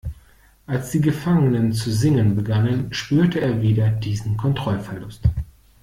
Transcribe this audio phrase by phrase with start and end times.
[0.65, 5.25] Als die Gefangenen zu singen begannen, spürte er wieder diesen Kontrollverlust.